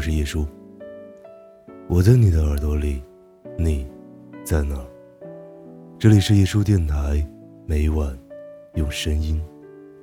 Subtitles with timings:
[0.00, 0.46] 我是叶叔。
[1.86, 3.02] 我在你的耳朵里，
[3.58, 3.86] 你
[4.42, 4.86] 在哪儿？
[5.98, 7.22] 这里是叶叔电台，
[7.66, 8.18] 每晚
[8.76, 9.38] 用声音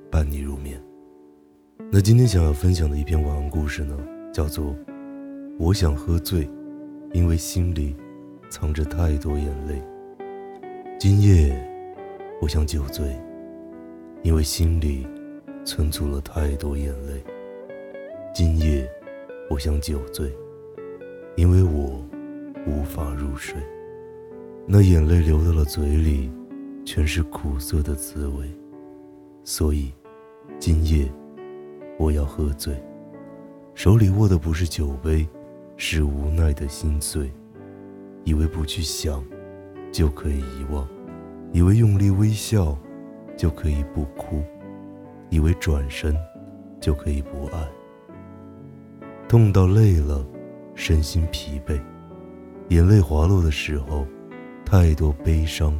[0.08, 0.80] 伴你入眠。
[1.90, 3.98] 那今天想要分享的一篇晚安故事呢，
[4.32, 4.66] 叫做
[5.58, 6.48] 《我想喝醉，
[7.12, 7.96] 因为心里
[8.48, 9.82] 藏着太多眼泪》。
[10.96, 11.52] 今夜，
[12.40, 13.04] 我想酒醉，
[14.22, 15.08] 因为心里
[15.64, 17.20] 存储了太多眼泪。
[18.32, 18.88] 今夜，
[19.48, 20.32] 我想酒醉。
[21.36, 22.04] 因为我
[22.66, 23.56] 无法入睡，
[24.66, 26.28] 那眼泪流到了嘴里，
[26.84, 28.44] 全是苦涩的滋味。
[29.44, 29.92] 所以，
[30.58, 31.08] 今夜
[31.96, 32.74] 我要喝醉。
[33.72, 35.28] 手里握的不是酒杯，
[35.76, 37.30] 是无奈的心碎。
[38.24, 39.24] 以为不去想
[39.92, 40.86] 就可以遗忘，
[41.52, 42.76] 以为用力微笑
[43.36, 44.42] 就可以不哭，
[45.30, 46.16] 以为转身
[46.80, 47.68] 就可以不爱。
[49.28, 50.24] 痛到累了。
[50.74, 51.78] 身心疲惫，
[52.68, 54.06] 眼泪滑落的时候，
[54.64, 55.76] 太多悲伤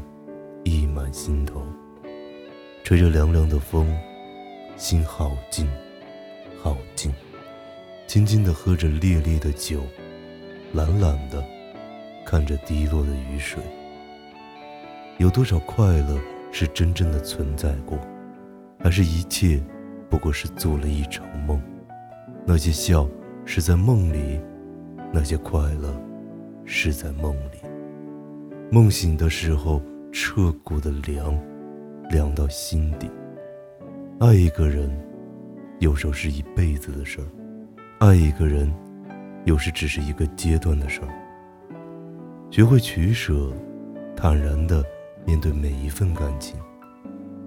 [0.65, 1.63] 溢满心头。
[2.83, 3.97] 吹着凉凉的风，
[4.77, 5.69] 心好静，
[6.61, 7.15] 好静，
[8.09, 9.81] 轻轻地喝着烈烈的酒，
[10.73, 11.43] 懒懒的
[12.27, 13.63] 看着滴落的雨水。
[15.19, 16.19] 有多少快乐
[16.51, 17.97] 是真正的存在过，
[18.81, 19.63] 还是一切
[20.11, 21.63] 不过是做了一场梦？
[22.45, 23.09] 那些笑
[23.51, 24.39] 是在梦里。
[25.11, 25.99] 那些快乐，
[26.67, 27.57] 是在梦里。
[28.71, 29.81] 梦醒的时候，
[30.13, 31.35] 彻骨的凉，
[32.11, 33.11] 凉到心底。
[34.21, 34.91] 爱一个人，
[35.79, 37.25] 有时候是一辈子的事儿；
[38.01, 38.71] 爱一个人，
[39.47, 41.09] 有时只是一个阶段的事儿。
[42.51, 43.51] 学会取舍，
[44.15, 44.85] 坦然的
[45.25, 46.55] 面对每一份感情。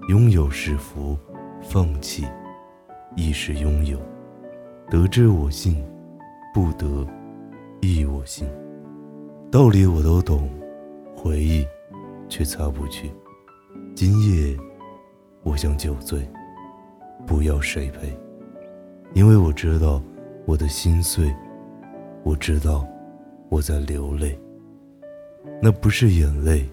[0.08, 1.16] 拥有是福，
[1.62, 2.26] 放弃
[3.14, 3.96] 亦是拥有。
[4.90, 5.82] 得之我幸，
[6.52, 7.06] 不得。
[7.84, 8.46] 忆我心，
[9.50, 10.48] 道理我都懂，
[11.16, 11.66] 回忆
[12.28, 13.10] 却擦不去。
[13.92, 14.56] 今夜
[15.42, 16.24] 我想酒醉，
[17.26, 18.16] 不要谁陪，
[19.14, 20.00] 因为我知道
[20.46, 21.34] 我的心碎，
[22.22, 22.86] 我知道
[23.48, 24.38] 我在流泪。
[25.60, 26.64] 那不是眼泪，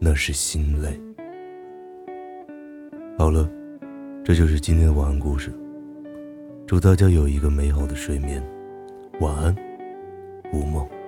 [0.00, 1.00] 那是心累。
[3.16, 3.48] 好了，
[4.24, 5.52] 这就是今天的晚安故事。
[6.66, 8.42] 祝大家有一个美好的睡眠，
[9.22, 9.54] 晚安。
[10.52, 11.01] 无梦。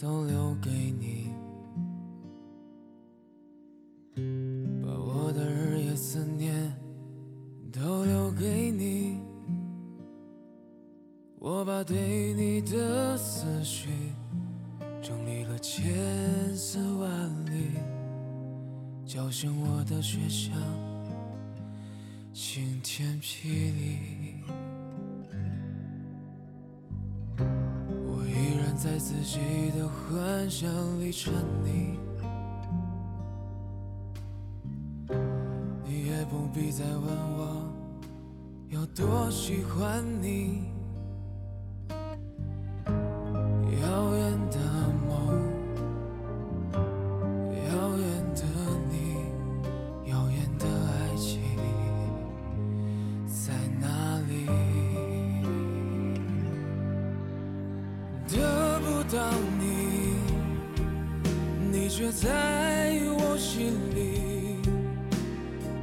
[0.00, 1.32] 都留给你，
[4.80, 6.72] 把我的日夜思念
[7.72, 9.18] 都留给你，
[11.40, 13.88] 我把对你的思绪
[15.02, 15.92] 整理了千
[16.54, 17.72] 丝万缕，
[19.04, 20.52] 叫醒我的却像
[22.32, 24.57] 晴天霹雳。
[28.90, 29.38] 在自己
[29.78, 30.66] 的幻想
[30.98, 31.30] 里沉
[31.62, 31.98] 溺，
[35.84, 37.70] 你也不必再问我
[38.70, 40.77] 有多喜欢你。
[62.20, 64.58] 在我心里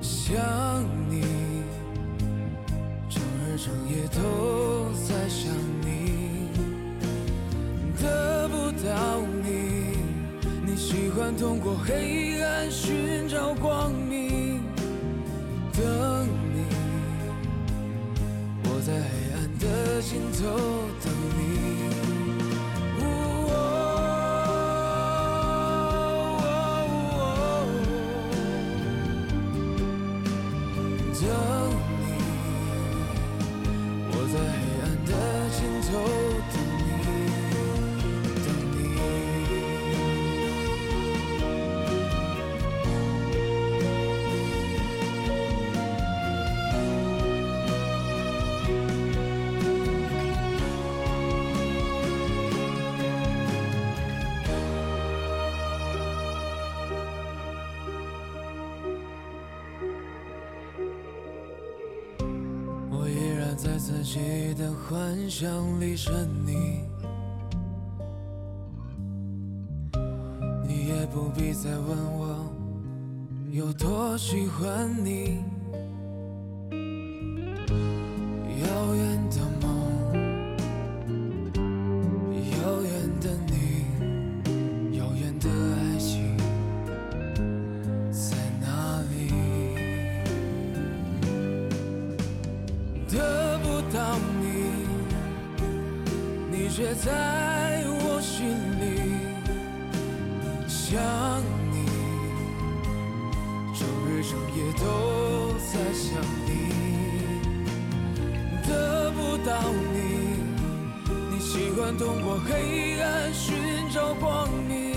[0.01, 0.35] 想
[1.09, 1.21] 你，
[3.09, 6.49] 整日整夜都在想你。
[8.01, 9.95] 得不到你，
[10.65, 14.59] 你喜欢通过黑暗寻找光明。
[15.71, 16.65] 等你，
[18.65, 20.43] 我在黑暗的尽头
[21.01, 21.14] 等
[63.57, 66.13] 在自己的幻想里沉
[66.45, 66.81] 溺，
[70.67, 72.53] 你也不必再问我
[73.51, 75.54] 有多喜欢你。
[96.75, 98.51] 却在我心
[98.81, 98.83] 里
[100.67, 100.99] 想
[101.71, 101.87] 你，
[103.73, 104.83] 整日整夜都
[105.71, 106.51] 在想你。
[108.67, 109.97] 得不到你，
[111.31, 113.55] 你喜欢通过黑暗寻
[113.89, 114.94] 找光明，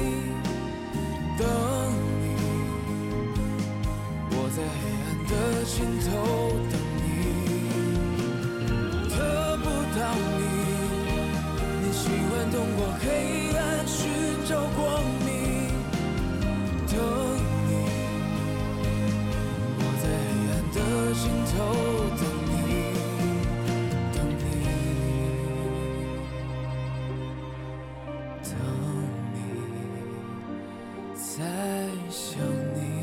[32.11, 32.41] 想
[32.75, 32.99] 你。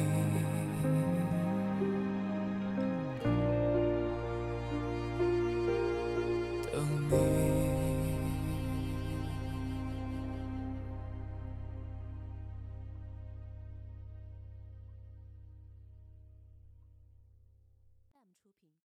[6.71, 7.44] 等你。